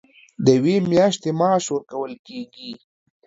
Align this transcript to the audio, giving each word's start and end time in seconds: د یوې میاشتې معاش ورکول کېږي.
د 0.45 0.47
یوې 0.57 0.75
میاشتې 0.91 1.29
معاش 1.39 1.65
ورکول 1.69 2.13
کېږي. 2.27 2.71